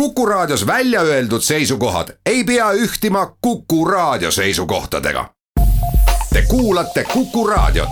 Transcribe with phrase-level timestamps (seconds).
[0.00, 5.30] Kuku Raadios välja öeldud seisukohad ei pea ühtima Kuku Raadio seisukohtadega.
[6.32, 7.88] Te kuulate Kuku Raadiot.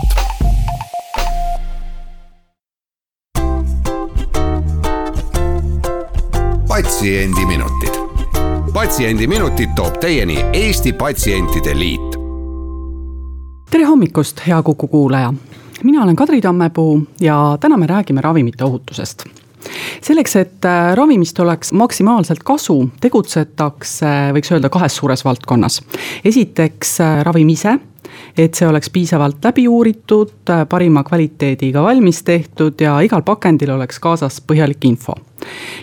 [6.67, 7.93] patsiendiminutid,
[8.73, 12.01] Patsiendiminutid toob teieni Eesti Patsientide Liit.
[13.71, 15.33] tere hommikust, hea Kuku kuulaja.
[15.83, 19.44] mina olen Kadri Tammepuu ja täna me räägime ravimite ohutusest
[20.05, 25.81] selleks, et äh, ravimist oleks maksimaalselt kasu, tegutsetakse, võiks öelda, kahes suures valdkonnas.
[26.25, 27.77] esiteks äh, ravim ise
[28.37, 30.33] et see oleks piisavalt läbi uuritud,
[30.69, 35.15] parima kvaliteediga valmis tehtud ja igal pakendil oleks kaasas põhjalik info.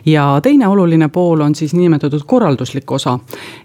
[0.06, 3.18] Ja teine oluline pool on siis niinimetatud korralduslik osa,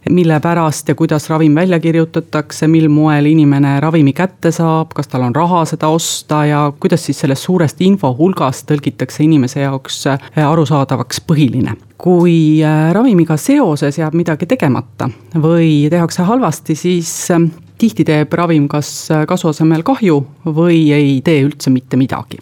[0.09, 5.25] mille pärast ja kuidas ravim välja kirjutatakse, mil moel inimene ravimi kätte saab, kas tal
[5.27, 11.21] on raha seda osta ja kuidas siis sellest suurest infohulgast tõlgitakse inimese jaoks äh, arusaadavaks
[11.27, 11.77] põhiline.
[11.97, 17.47] Kui äh, ravimiga seoses jääb midagi tegemata või tehakse halvasti, siis äh,
[17.77, 22.41] tihti teeb ravim kas kasu asemel kahju või ei tee üldse mitte midagi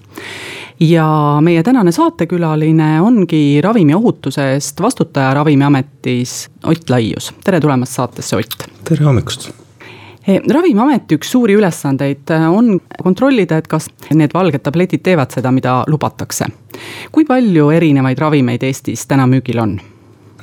[0.79, 8.67] ja meie tänane saatekülaline ongi ravimiohutuse eest vastutaja Ravimiametis Ott Laius, tere tulemast saatesse, Ott.
[8.83, 9.49] tere hommikust
[10.27, 15.83] e, ravimiameti üks suuri ülesandeid on kontrollida, et kas need valged tabletid teevad seda, mida
[15.87, 16.47] lubatakse.
[17.11, 19.79] kui palju erinevaid ravimeid Eestis täna müügil on?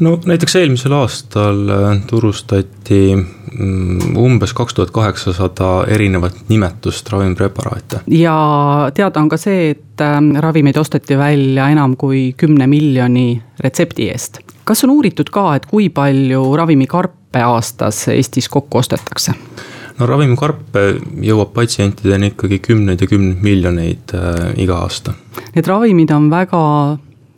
[0.01, 8.01] No näiteks eelmisel aastal äh, turustati mm, umbes kaks tuhat kaheksasada erinevat nimetust ravimpreparaate.
[8.07, 8.37] ja
[8.95, 14.41] teada on ka see, et ähm, ravimeid osteti välja enam kui kümne miljoni retsepti eest.
[14.65, 19.37] kas on uuritud ka, et kui palju ravimikarpe aastas Eestis kokku ostetakse?
[19.99, 20.87] no ravimikarpe
[21.23, 25.15] jõuab patsientideni ikkagi kümneid ja kümneid miljoneid äh, iga aasta.
[25.55, 26.63] Need ravimid on väga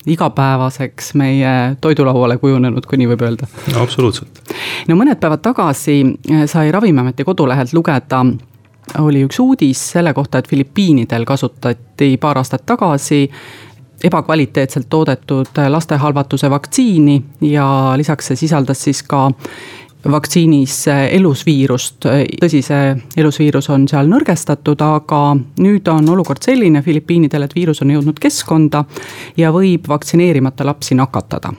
[0.06, 3.48] igapäevaseks meie toidulauale kujunenud, kui nii võib öelda.
[3.72, 4.42] no absoluutselt.
[4.88, 8.24] no mõned päevad tagasi eh, sai Ravimiameti kodulehelt lugeda
[9.00, 13.24] oli üks uudis selle kohta, et Filipiinidel kasutati paar aastat tagasi
[14.04, 19.30] ebakvaliteetselt toodetud lastehalvatuse vaktsiini ja lisaks see sisaldas siis ka
[20.10, 20.78] vaktsiinis
[21.10, 22.06] elusviirust,
[22.40, 25.20] tõsi, see elusviirus on seal nõrgestatud, aga
[25.64, 28.84] nüüd on olukord selline Filipiinidel, et viirus on jõudnud keskkonda
[29.40, 31.54] ja võib vaktsineerimata lapsi nakatada.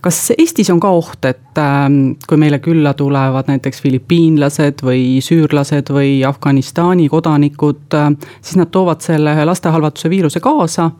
[0.00, 5.92] Kas Eestis on ka oht, et ähm, kui meile külla tulevad näiteks filipiinlased või süürlased
[5.92, 8.08] või Afganistani kodanikud, äh,
[8.40, 10.90] siis nad toovad selle lastehalvatuse viiruse kaasa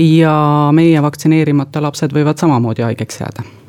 [0.00, 0.36] ja
[0.72, 3.61] meie vaktsineerimata lapsed võivad samamoodi haigeks jääda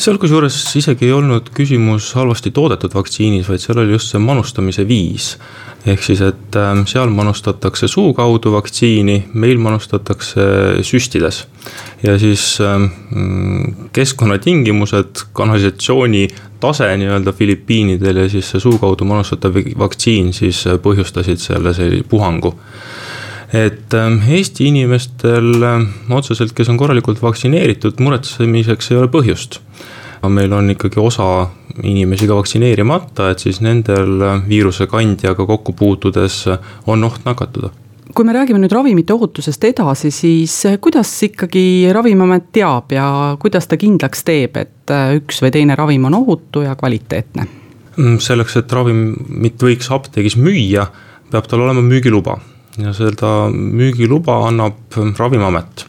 [0.00, 4.86] seal kusjuures isegi ei olnud küsimus halvasti toodetud vaktsiinis, vaid seal oli just see manustamise
[4.88, 5.34] viis.
[5.88, 10.42] ehk siis, et ähm, seal manustatakse suu kaudu vaktsiini, meil manustatakse
[10.84, 11.46] süstides.
[12.02, 12.88] ja siis ähm,
[13.92, 16.28] keskkonnatingimused, kanalisatsiooni
[16.60, 22.56] tase nii-öelda Filipiinidel ja siis see suu kaudu manustatav vaktsiin siis põhjustasid selle, selle puhangu
[23.52, 25.64] et ähm, Eesti inimestel
[26.10, 29.60] otseselt, kes on korralikult vaktsineeritud, muretsemiseks ei ole põhjust.
[30.28, 31.48] Meil on ikkagi osa
[31.82, 36.42] inimesi ka vaktsineerimata, et siis nendel viirusekandjaga kokku puutudes
[36.86, 37.70] on oht nakatuda.
[38.14, 43.06] Kui me räägime nüüd ravimite ohutusest edasi, siis kuidas ikkagi Ravimiamet teab ja
[43.40, 47.46] kuidas ta kindlaks teeb, et üks või teine ravim on ohutu ja kvaliteetne?
[47.96, 50.88] Mm, selleks, et ravimit võiks apteegis müüa,
[51.30, 52.40] peab tal olema müügiluba
[52.78, 55.86] ja seda müügiluba annab Ravimiamet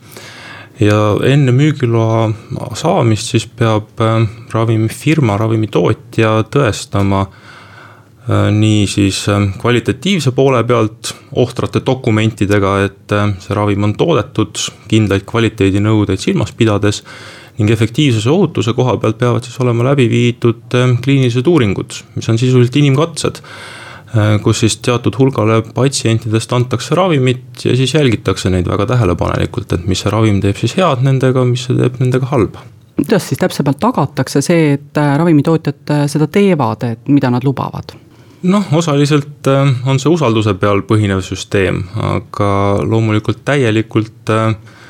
[0.81, 0.97] ja
[1.27, 2.29] enne müügiloa
[2.77, 11.83] saamist siis peab äh, ravimifirma, ravimitootja tõestama äh, nii siis äh, kvalitatiivse poole pealt ohtrate
[11.85, 17.03] dokumentidega, et see ravim on toodetud kindlaid kvaliteedinõudeid silmas pidades.
[17.57, 22.75] ning efektiivsuse ohutuse koha pealt peavad siis olema läbi viidud kliinilised uuringud, mis on sisuliselt
[22.79, 23.41] inimkatsed
[24.43, 30.03] kus siis teatud hulgale patsientidest antakse ravimit ja siis jälgitakse neid väga tähelepanelikult, et mis
[30.03, 34.43] see ravim teeb siis head nendega, mis see teeb nendega halba kuidas siis täpsemalt tagatakse
[34.45, 37.95] see, et äh, ravimitootjad äh, seda teevad, et mida nad lubavad?
[38.43, 39.47] noh, osaliselt
[39.85, 42.51] on see usalduse peal põhinev süsteem, aga
[42.83, 44.80] loomulikult täielikult äh, Äh,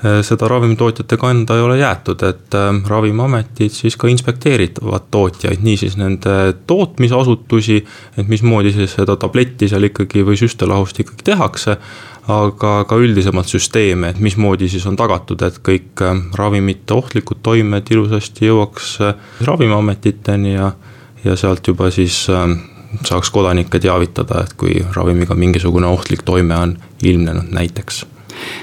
[0.00, 6.54] seda ravimitootjate kanda ei ole jäetud, et äh, ravimiametid siis ka inspekteerivad tootjaid, niisiis nende
[6.66, 7.84] tootmisasutusi.
[8.16, 11.76] et mismoodi siis seda tabletti seal ikkagi või süstelahust ikkagi tehakse.
[12.30, 17.90] aga ka üldisemalt süsteeme, et mismoodi siis on tagatud, et kõik äh, ravimite ohtlikud toimed
[17.90, 18.98] ilusasti jõuaks
[19.44, 20.72] ravimiametiteni ja,
[21.24, 22.28] ja sealt juba siis
[23.04, 28.04] saaks kodanikke teavitada, et kui ravimiga mingisugune ohtlik toime on ilmnenud näiteks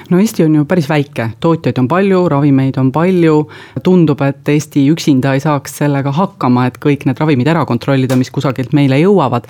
[0.10, 3.38] no Eesti on ju päris väike, tootjaid on palju, ravimeid on palju.
[3.84, 8.32] tundub, et Eesti üksinda ei saaks sellega hakkama, et kõik need ravimid ära kontrollida, mis
[8.32, 9.48] kusagilt meile jõuavad.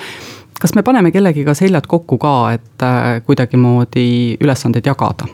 [0.59, 5.27] kas me paneme kellegiga seljad kokku ka, et äh, kuidagimoodi ülesandeid jagada?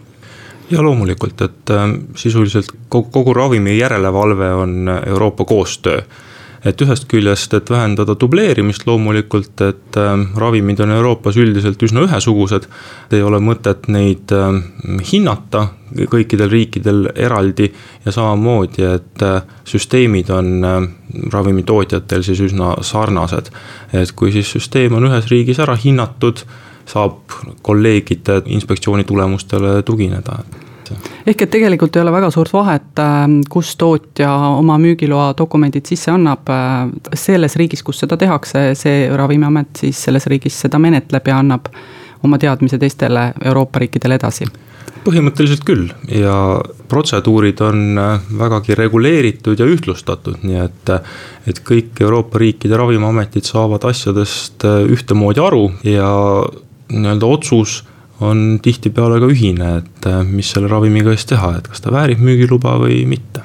[0.71, 6.01] ja loomulikult, et äh, sisuliselt kogu, kogu ravimi järelevalve on Euroopa koostöö
[6.65, 12.67] et ühest küljest, et vähendada dubleerimist loomulikult, et äh, ravimid on Euroopas üldiselt üsna ühesugused.
[13.11, 14.49] ei ole mõtet neid äh,
[15.11, 15.67] hinnata
[16.09, 17.69] kõikidel riikidel eraldi
[18.05, 20.65] ja samamoodi, et äh, süsteemid on
[21.33, 23.51] ravimitootjatel siis üsna sarnased.
[23.93, 26.45] et kui siis süsteem on ühes riigis ära hinnatud,
[26.85, 27.31] saab
[27.61, 30.39] kolleegide inspektsiooni tulemustele tugineda
[31.27, 36.11] ehk et tegelikult ei ole väga suurt vahet, äh, kus tootja oma müügiloa dokumendid sisse
[36.13, 36.49] annab.
[36.49, 41.71] Äh, selles riigis, kus seda tehakse, see ravimiamet siis selles riigis seda menetleb ja annab
[42.23, 44.47] oma teadmise teistele Euroopa riikidele edasi
[45.03, 50.91] põhimõtteliselt küll ja protseduurid on äh, vägagi reguleeritud ja ühtlustatud, nii et,
[51.49, 56.07] et kõik Euroopa riikide ravimiametid saavad asjadest ühtemoodi aru ja
[56.93, 57.81] nii-öelda otsus
[58.21, 62.21] on tihtipeale ka ühine, et äh, mis selle ravimiga siis teha, et kas ta väärib
[62.23, 63.41] müügiluba või mitte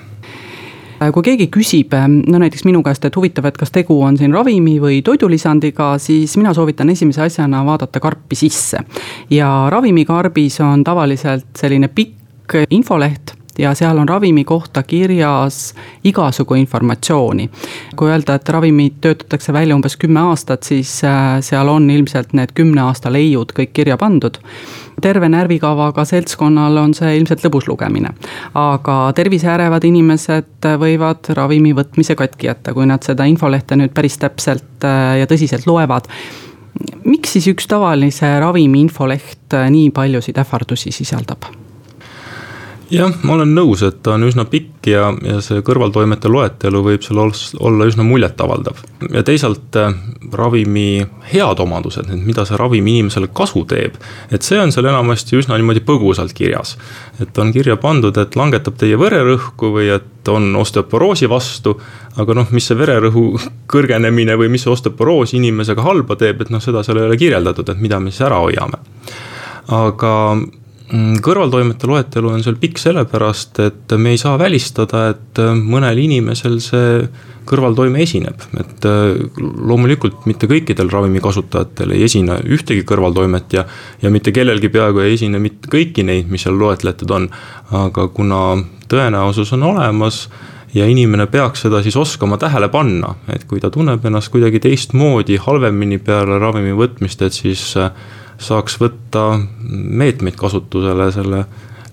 [1.01, 4.19] äh, kui keegi küsib, äh, no näiteks minu käest, et huvitav, et kas tegu on
[4.21, 8.85] siin ravimi või toidulisandiga, siis mina soovitan esimese asjana vaadata karpi sisse.
[9.31, 15.75] ja ravimikarbis on tavaliselt selline pikk infoleht ja seal on ravimi kohta kirjas
[16.05, 17.51] igasugu informatsiooni.
[17.97, 22.55] kui öelda, et ravimid töötatakse välja umbes kümme aastat, siis äh, seal on ilmselt need
[22.55, 24.39] kümne aasta leiud kõik kirja pandud
[25.01, 28.11] terve närvikavaga seltskonnal on see ilmselt lõbus lugemine.
[28.55, 34.85] aga terviseärevad inimesed võivad ravimi võtmise katki jätta, kui nad seda infolehte nüüd päris täpselt
[34.85, 36.11] äh, ja tõsiselt loevad.
[37.05, 41.68] miks siis üks tavalise ravimi infoleht äh, nii paljusid ähvardusi sisaldab?
[42.91, 47.05] Jah, ma olen nõus, et ta on üsna pikk ja, ja see kõrvaltoimete loetelu võib
[47.05, 48.81] seal olla üsna muljetavaldav.
[49.13, 49.95] ja teisalt äh,
[50.33, 53.99] ravimi head omadused, et mida see ravim inimesele kasu teeb.
[54.31, 56.77] et see on seal enamasti üsna niimoodi põgusalt kirjas.
[57.21, 61.79] et on kirja pandud, et langetab teie vererõhku või et on osteoporoosi vastu.
[62.17, 63.27] aga noh, mis see vererõhu
[63.73, 67.69] kõrgenemine või mis see osteoporoos inimesega halba teeb, et noh, seda seal ei ole kirjeldatud,
[67.69, 68.81] et mida me siis ära hoiame.
[69.69, 70.13] aga
[70.89, 76.59] kõrvaltoimete loetelu on seal pikk sellepärast, et me ei saa välistada, et äh, mõnel inimesel
[76.65, 77.03] see
[77.49, 83.67] kõrvaltoime esineb, et äh, loomulikult mitte kõikidel ravimi kasutajatel ei esine ühtegi kõrvaltoimet ja.
[84.03, 87.29] ja mitte kellelgi peaaegu ei esine mitte kõiki neid, mis seal loetletud on,
[87.77, 88.43] aga kuna
[88.89, 90.25] tõenäosus on olemas
[90.73, 95.37] ja inimene peaks seda siis oskama tähele panna, et kui ta tunneb ennast kuidagi teistmoodi,
[95.45, 97.93] halvemini peale ravimi võtmist, et siis äh,
[98.39, 99.25] saaks võtta
[99.69, 101.45] meetmeid kasutusele selle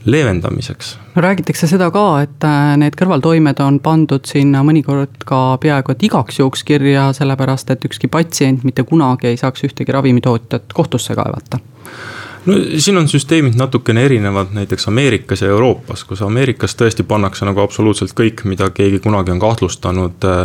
[0.05, 0.97] leevendamiseks.
[1.15, 6.39] räägitakse seda ka, et äh, need kõrvaltoimed on pandud sinna mõnikord ka peaaegu et igaks
[6.39, 11.59] juhuks kirja, sellepärast et ükski patsient mitte kunagi ei saaks ühtegi ravimitootjat kohtusse kaevata
[12.45, 17.63] no siin on süsteemid natukene erinevad näiteks Ameerikas ja Euroopas, kus Ameerikas tõesti pannakse nagu
[17.63, 20.41] absoluutselt kõik, mida keegi kunagi on kahtlustanud äh,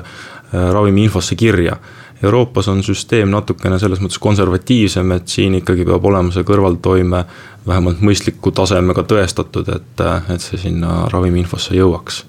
[0.55, 1.77] äh ravimi infosse kirja
[2.23, 7.23] Euroopas on süsteem natukene selles mõttes konservatiivsem, et siin ikkagi peab olema see kõrvaltoime
[7.67, 12.25] vähemalt mõistliku tasemega tõestatud, et, et see sinna ravimiinfosse jõuaks.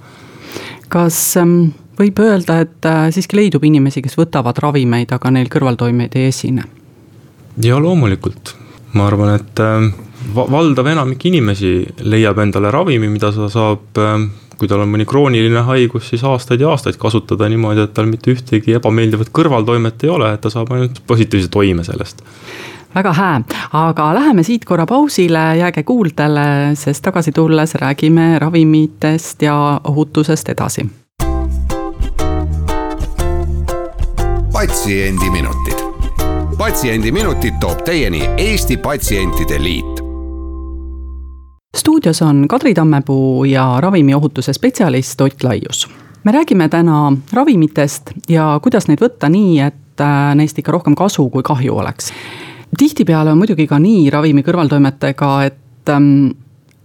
[0.92, 6.16] kas ähm, võib öelda, et äh, siiski leidub inimesi, kes võtavad ravimeid, aga neil kõrvaltoimeid
[6.16, 6.64] ei esine?
[7.64, 8.56] ja loomulikult,
[8.94, 9.92] ma arvan, et äh,
[10.36, 14.24] valdav enamik inimesi leiab endale ravimi, mida ta saab äh,
[14.62, 18.36] kui tal on mõni krooniline haigus, siis aastaid ja aastaid kasutada niimoodi, et tal mitte
[18.36, 22.22] ühtegi ebameeldivat kõrvaltoimet ei ole, et ta saab ainult positiivse toime sellest.
[22.94, 23.42] Väga hää,
[23.80, 30.86] aga läheme siit korra pausile, jääge kuuldele, sest tagasi tulles räägime ravimitest ja ohutusest edasi.
[34.54, 35.82] patsiendiminutid,
[36.58, 40.01] Patsiendiminutid toob teieni Eesti Patsientide Liit
[41.82, 45.90] stuudios on Kadri Tammepuu ja ravimiohutuse spetsialist Ott Laius.
[46.24, 51.30] me räägime täna ravimitest ja kuidas neid võtta nii, et äh, neist ikka rohkem kasu
[51.30, 52.14] kui kahju oleks.
[52.78, 55.90] tihtipeale on muidugi ka nii ravimi kõrvaltoimetega, et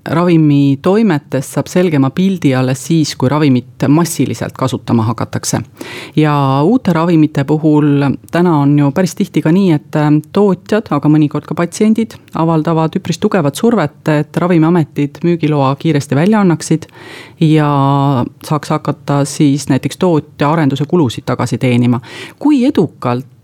[0.06, 5.60] ähm, ravimi toimetest saab selgema pildi alles siis, kui ravimit massiliselt kasutama hakatakse.
[6.16, 11.08] ja uute ravimite puhul täna on ju päris tihti ka nii, et äh, tootjad, aga
[11.08, 16.86] mõnikord ka patsiendid avaldavad üpris tugevat survet, et ravimiametid müügiloa kiiresti välja annaksid.
[17.40, 22.00] ja saaks hakata siis näiteks tootja arenduse kulusid tagasi teenima.
[22.38, 23.35] kui edukalt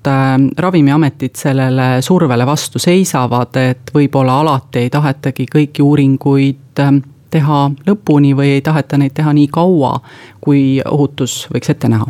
[0.59, 6.94] Ravimiametid sellele survele vastu seisavad, et võib-olla alati ei tahetagi kõiki uuringuid äh,
[7.32, 9.97] teha lõpuni või ei taheta neid teha nii kaua,
[10.40, 12.09] kui ohutus võiks ette näha?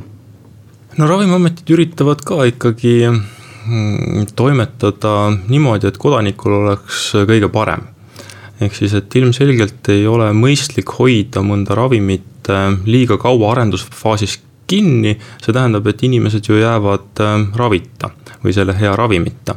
[0.99, 7.87] no Ravimiametid üritavad ka ikkagi mm, toimetada niimoodi, et kodanikul oleks kõige parem.
[8.61, 14.41] ehk siis, et ilmselgelt ei ole mõistlik hoida mõnda ravimit äh, liiga kaua arendusfaasis
[14.73, 18.13] kinni, see tähendab, et inimesed ju jäävad äh, ravita
[18.43, 19.57] või selle hea ravimita.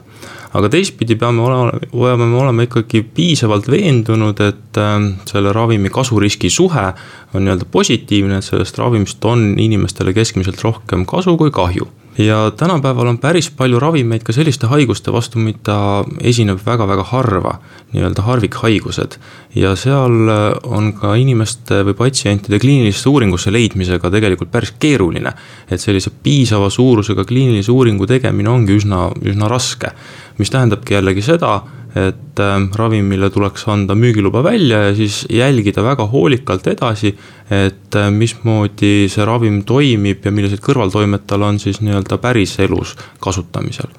[0.56, 4.96] Aga teistpidi peame olema, peame me olema ikkagi piisavalt veendunud, et äh,
[5.32, 6.88] selle ravimi kasu-riski suhe
[7.34, 13.08] on nii-öelda positiivne, et sellest ravimist on inimestele keskmiselt rohkem kasu kui kahju ja tänapäeval
[13.08, 17.58] on päris palju ravimeid ka selliste haiguste vastu, mida esineb väga-väga harva,
[17.94, 19.18] nii-öelda harvikhaigused.
[19.56, 20.30] ja seal
[20.64, 25.34] on ka inimeste või patsientide kliinilisse uuringusse leidmisega tegelikult päris keeruline.
[25.72, 29.92] et sellise piisava suurusega kliinilise uuringu tegemine ongi üsna, üsna raske.
[30.38, 31.62] mis tähendabki jällegi seda,
[31.96, 37.16] et äh, ravimile tuleks anda müügiluba välja ja siis jälgida väga hoolikalt edasi,
[37.50, 43.94] et äh, mismoodi see ravim toimib ja millised kõrvaltoimed tal on siis nii-öelda päriselus kasutamisel.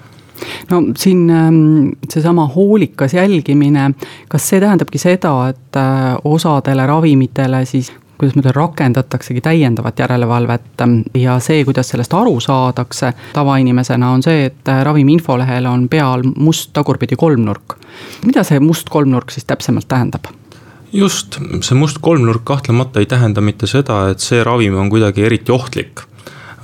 [0.70, 3.90] No siin ähm, seesama hoolikas jälgimine,
[4.28, 10.84] kas see tähendabki seda, et äh, osadele ravimitele siis kuidas ma ütlen, rakendataksegi täiendavat järelevalvet
[11.14, 16.72] ja see, kuidas sellest aru saadakse tavainimesena, on see, et ravimi infolehel on peal must
[16.76, 17.76] tagurpidi kolmnurk.
[18.24, 20.28] mida see must kolmnurk siis täpsemalt tähendab?
[20.92, 25.52] just, see must kolmnurk kahtlemata ei tähenda mitte seda, et see ravim on kuidagi eriti
[25.52, 26.06] ohtlik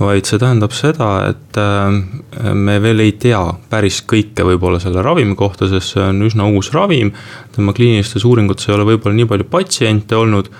[0.01, 3.41] vaid see tähendab seda, et äh, me veel ei tea
[3.71, 7.13] päris kõike võib-olla selle ravimi kohta, sest see on üsna uus ravim.
[7.53, 10.51] tema kliinilistes uuringutes ei ole võib-olla nii palju patsiente olnud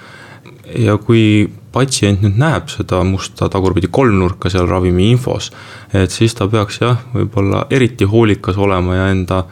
[0.79, 5.51] ja kui patsient nüüd näeb seda musta tagurpidi kolmnurka seal ravimi infos,
[5.95, 9.43] et siis ta peaks jah, võib-olla eriti hoolikas olema ja enda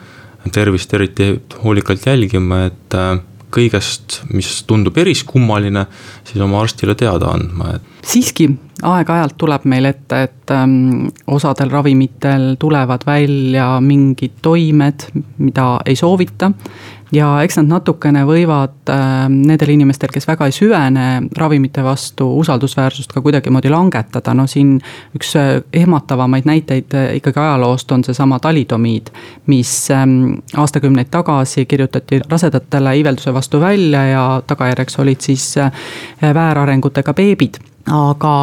[0.53, 1.33] tervist eriti
[1.65, 3.19] hoolikalt jälgima, et äh,
[3.51, 5.85] kõigest, mis tundub eriskummaline,
[6.29, 7.89] siis oma arstile teada andma, et.
[8.07, 8.47] siiski
[8.87, 15.09] aeg-ajalt tuleb meil ette, et ähm, osadel ravimitel tulevad välja mingid toimed,
[15.43, 16.53] mida ei soovita
[17.13, 23.13] ja eks nad natukene võivad äh, nendel inimestel, kes väga ei süvene ravimite vastu, usaldusväärsust
[23.13, 24.77] ka kuidagimoodi langetada, no siin
[25.17, 29.11] üks äh, ehmatavamaid näiteid äh, ikkagi ajaloost on seesama talidomiid,
[29.51, 35.73] mis ähm, aastakümneid tagasi kirjutati rasedatele iivelduse vastu välja ja tagajärjeks olid siis äh,
[36.23, 37.59] väärarengutega beebid,
[37.91, 38.35] aga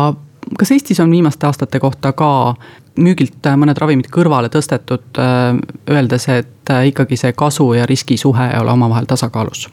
[0.58, 2.56] kas Eestis on viimaste aastate kohta ka
[2.98, 5.58] müügilt mõned ravimid kõrvale tõstetud, äh,
[5.90, 9.68] öeldes, et äh, ikkagi see kasu ja riski suhe ei ole omavahel tasakaalus?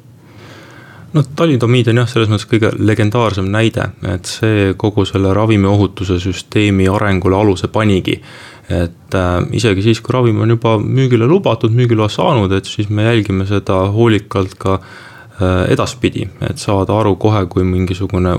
[1.15, 6.89] no talidomiid on jah, selles mõttes kõige legendaarsem näide, et see kogu selle ravimiohutuse süsteemi
[6.91, 8.21] arengule aluse panigi.
[8.69, 13.05] et äh, isegi siis, kui ravim on juba müügile lubatud, müügiloa saanud, et siis me
[13.05, 18.37] jälgime seda hoolikalt ka äh, edaspidi, et saada aru kohe, kui mingisugune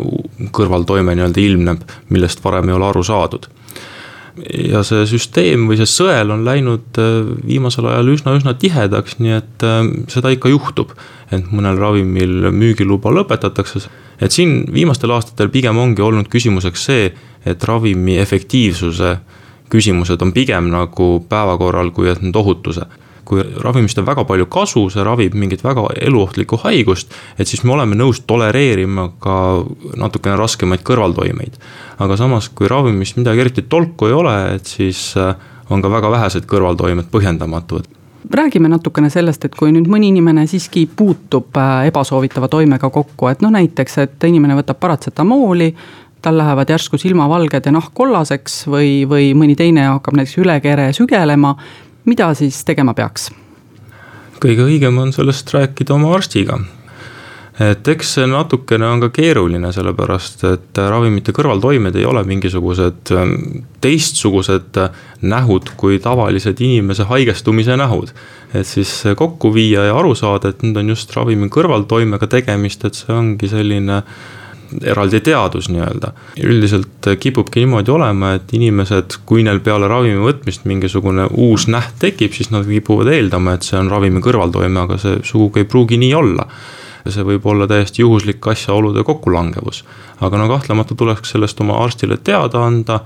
[0.52, 3.48] kõrvaltoime nii-öelda ilmneb, millest varem ei ole aru saadud
[4.44, 9.66] ja see süsteem või see sõel on läinud äh, viimasel ajal üsna-üsna tihedaks, nii et
[9.66, 10.96] äh, seda ikka juhtub.
[11.34, 13.88] et mõnel ravimil müügiluba lõpetatakse,
[14.22, 17.08] et siin viimastel aastatel pigem ongi olnud küsimuseks see,
[17.46, 19.16] et ravimi efektiivsuse
[19.70, 22.86] küsimused on pigem nagu päevakorral, kui et nüüd ohutuse
[23.26, 27.74] kui ravimist on väga palju kasu, see ravib mingit väga eluohtlikku haigust, et siis me
[27.76, 29.40] oleme nõus tolereerima ka
[29.98, 31.60] natukene raskemaid kõrvaltoimeid.
[32.00, 35.36] aga samas, kui ravimist midagi eriti tolku ei ole, et siis äh,
[35.70, 37.92] on ka väga vähesed kõrvaltoimed põhjendamatud
[38.26, 43.44] räägime natukene sellest, et kui nüüd mõni inimene siiski puutub äh, ebasoovitava toimega kokku, et
[43.46, 45.70] noh, näiteks, et inimene võtab paratsetamooli,
[46.26, 50.88] tal lähevad järsku silmavalged ja nahk kollaseks või, või mõni teine hakkab näiteks üle kere
[50.98, 51.54] sügelema
[52.06, 53.32] mida siis tegema peaks?
[54.42, 56.60] kõige õigem on sellest rääkida oma arstiga.
[57.60, 63.36] et eks see natukene on ka keeruline, sellepärast et ravimite kõrvaltoimed ei ole mingisugused ähm,
[63.82, 64.80] teistsugused
[65.22, 68.12] nähud kui tavalised inimese haigestumise nähud.
[68.54, 72.96] et siis kokku viia ja aru saada, et nüüd on just ravimi kõrvaltoimega tegemist, et
[72.96, 74.04] see ongi selline
[74.84, 76.12] eraldi teadus nii-öelda.
[76.44, 82.34] üldiselt kipubki niimoodi olema, et inimesed, kui neil peale ravimi võtmist mingisugune uus näht tekib,
[82.34, 86.14] siis nad kipuvad eeldama, et see on ravimi kõrvaltoime, aga see sugugi ei pruugi nii
[86.14, 86.50] olla.
[87.06, 89.84] see võib olla täiesti juhuslik asjaolude kokkulangevus.
[90.22, 93.00] aga no kahtlemata tuleks sellest oma arstile teada anda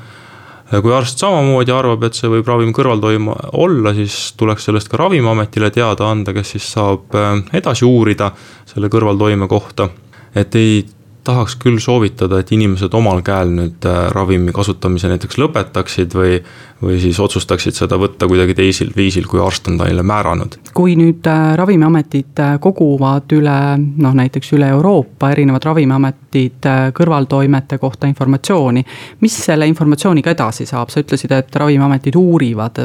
[0.69, 5.71] kui arst samamoodi arvab, et see võib ravimi kõrvaltoime olla, siis tuleks sellest ka ravimiametile
[5.73, 8.29] teada anda, kes siis saab äh, edasi uurida
[8.69, 9.89] selle kõrvaltoime kohta.
[10.35, 10.85] et ei
[11.29, 16.39] tahaks küll soovitada, et inimesed omal käel nüüd äh, ravimi kasutamise näiteks lõpetaksid või
[16.79, 20.55] või siis otsustaksid seda võtta kuidagi teisel viisil, kui arst on neile määranud.
[20.73, 28.07] kui nüüd äh, Ravimiametid äh, koguvad üle noh, näiteks üle Euroopa erinevad Ravimiametid kõrvaltoimete kohta
[28.07, 28.85] informatsiooni,
[29.19, 32.81] mis selle informatsiooniga edasi saab, sa ütlesid, et Ravimiametid uurivad,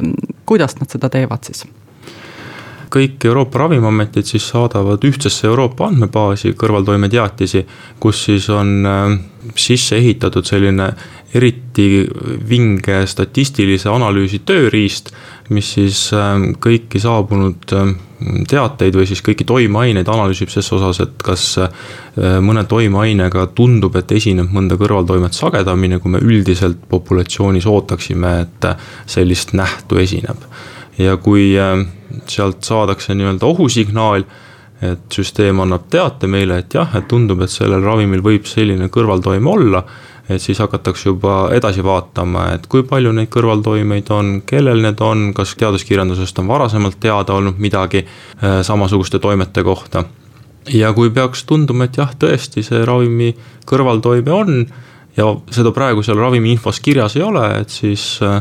[0.46, 1.64] kuidas nad seda teevad siis?
[2.94, 7.64] Kõik Euroopa Ravimiametid siis saadavad ühtsesse Euroopa andmebaasi kõrvaltoimeteatisi,
[8.00, 9.18] kus siis on äh,
[9.58, 10.92] sisse ehitatud selline
[11.34, 12.04] eriti
[12.48, 15.10] vinge statistilise analüüsi tööriist,
[15.50, 17.94] mis siis äh, kõiki saabunud äh,
[18.48, 21.42] teateid või siis kõiki toimeaineid analüüsib ses osas, et kas
[22.40, 28.68] mõne toimeainega tundub, et esineb mõnda kõrvaltoimet sagedamini, kui me üldiselt populatsioonis ootaksime, et
[29.12, 30.46] sellist nähtu esineb
[30.98, 31.78] ja kui äh,
[32.30, 34.24] sealt saadakse nii-öelda ohusignaal,
[34.84, 39.48] et süsteem annab teate meile, et jah, et tundub, et sellel ravimil võib selline kõrvaltoime
[39.50, 39.84] olla,
[40.28, 45.30] et siis hakatakse juba edasi vaatama, et kui palju neid kõrvaltoimeid on, kellel need on,
[45.36, 50.04] kas teaduskirjandusest on varasemalt teada olnud midagi äh, samasuguste toimete kohta.
[50.72, 53.34] ja kui peaks tunduma, et jah, tõesti, see ravimi
[53.68, 54.66] kõrvaltoime on
[55.16, 58.40] ja seda praegu seal ravimi infos kirjas ei ole, et siis äh,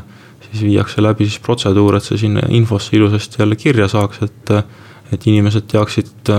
[0.51, 4.53] siis viiakse läbi siis protseduur, et see sinna infosse ilusasti jälle kirja saaks, et,
[5.13, 6.31] et inimesed teaksid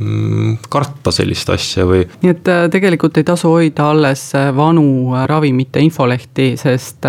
[0.00, 2.04] mm, karta sellist asja või.
[2.22, 7.06] nii et äh, tegelikult ei tasu hoida alles äh, vanu äh, ravimite infolehti, sest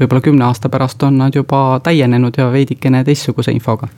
[0.00, 3.88] võib-olla kümne aasta pärast on nad juba täienenud ja veidikene teistsuguse infoga.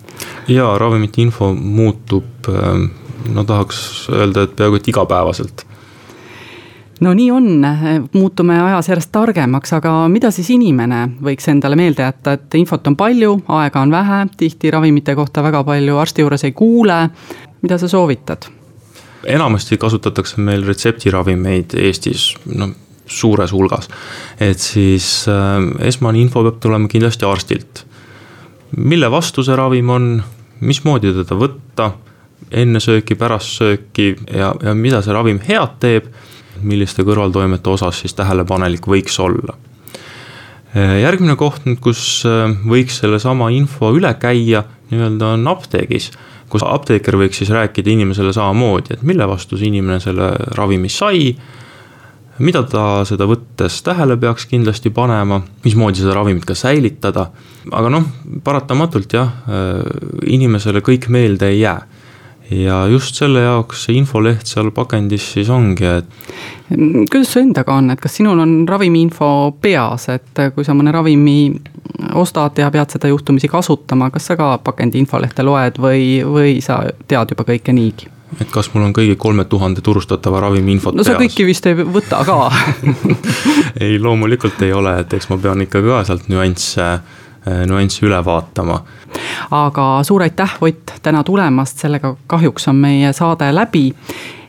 [0.48, 2.50] ja ravimite info muutub,
[3.34, 5.66] no tahaks öelda, et peaaegu et igapäevaselt
[7.00, 7.48] no nii on,
[8.12, 12.96] muutume ajas järjest targemaks, aga mida siis inimene võiks endale meelde jätta, et infot on
[12.96, 17.08] palju, aega on vähe, tihti ravimite kohta väga palju arsti juures ei kuule.
[17.62, 18.46] mida sa soovitad?
[19.26, 22.74] enamasti kasutatakse meil retseptiravimeid Eestis, noh
[23.06, 23.88] suures hulgas.
[24.40, 27.84] et siis äh, esmane info peab tulema kindlasti arstilt.
[28.76, 30.22] mille vastu see ravim on,
[30.60, 31.90] mismoodi teda võtta,
[32.50, 36.08] enne sööki, pärast sööki ja, ja mida see ravim head teeb
[36.64, 39.56] milliste kõrvaltoimete osas siis tähelepanelik võiks olla.
[40.74, 46.10] järgmine koht nüüd, kus äh, võiks sellesama info üle käia, nii-öelda on apteegis
[46.54, 51.34] kus apteeker võiks siis rääkida inimesele samamoodi, et mille vastu see inimene selle ravimi sai.
[52.38, 57.28] mida ta seda võttes tähele peaks kindlasti panema, mismoodi seda ravimit ka säilitada.
[57.70, 58.06] aga noh,
[58.44, 59.82] paratamatult jah, äh,
[60.26, 61.80] inimesele kõik meelde ei jää
[62.50, 66.08] ja just selle jaoks see infoleht seal pakendis siis ongi, et.
[67.10, 69.28] kuidas su endaga on, et kas sinul on ravimiinfo
[69.60, 71.54] peas, et kui sa mõne ravimi
[72.20, 76.82] ostad ja pead seda juhtumisi kasutama, kas sa ka pakendi infolehte loed või, või sa
[77.08, 78.10] tead juba kõike niigi?
[78.40, 81.22] et kas mul on kõigi kolme tuhande turustatava ravimi infot no sa peas?
[81.22, 82.38] kõiki vist ei võta ka
[83.84, 87.00] ei, loomulikult ei ole, et eks ma pean ikka ka sealt nüansse Äh,
[87.46, 88.82] nüansse üle vaatama.
[89.50, 93.94] aga suur aitäh, Ott, täna tulemast, sellega kahjuks on meie saade läbi.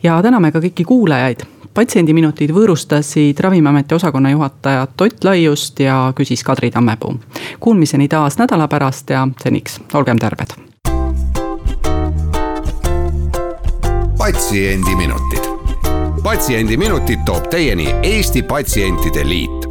[0.04, 1.44] ja täname ka kõiki kuulajaid.
[1.74, 7.20] patsiendiminutid võõrustasid Ravimiameti osakonna juhatajat Ott Laiust ja küsis Kadri Tammepuu.
[7.60, 10.56] Kuulmiseni taas nädala pärast ja seniks olgem terved.
[14.18, 15.46] patsiendiminutid,
[16.24, 19.65] Patsiendiminutid toob teieni Eesti Patsientide Liit